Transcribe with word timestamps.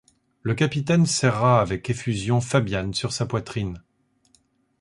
Le 0.41 0.55
capitaine 0.55 1.05
serra 1.05 1.61
avec 1.61 1.87
effusion 1.91 2.41
Fabian 2.41 2.91
sur 2.91 3.13
sa 3.13 3.27
poitrine. 3.27 3.83